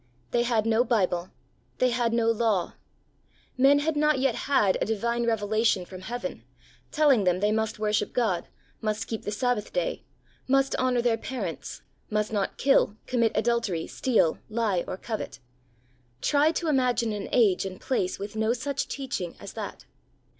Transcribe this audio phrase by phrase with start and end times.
[0.31, 1.29] They had no Bible.
[1.77, 2.73] They had no law.
[3.55, 6.43] Men had not yet had a divine revelation from heaven,
[6.91, 8.47] telling them they must worship God,
[8.81, 10.03] must keep the Sabbath day,
[10.47, 15.37] must honour their parents, must not kill, commit adultery, steal, lie, or covet.
[16.19, 19.85] Try to imagine an age and place with no such teaching as that